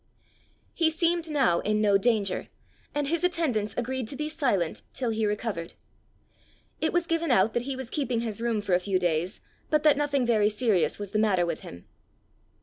[0.73, 2.47] He seemed now in no danger,
[2.95, 5.75] and his attendants agreed to be silent till he recovered.
[6.79, 9.83] It was given out that he was keeping his room for a few days, but
[9.83, 11.85] that nothing very serious was the matter with him.